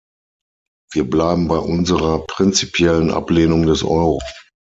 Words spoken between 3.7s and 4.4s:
Euro.